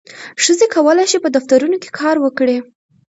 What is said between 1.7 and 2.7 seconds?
کې کار وکړي.